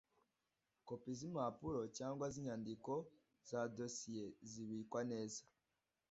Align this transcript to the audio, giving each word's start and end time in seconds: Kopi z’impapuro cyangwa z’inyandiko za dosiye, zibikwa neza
Kopi 0.87 1.11
z’impapuro 1.19 1.81
cyangwa 1.97 2.25
z’inyandiko 2.33 2.93
za 3.49 3.61
dosiye, 3.77 4.23
zibikwa 4.49 5.01
neza 5.11 5.41